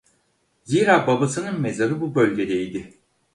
[0.63, 2.97] Zira babasının mezarı bu bölgede idi.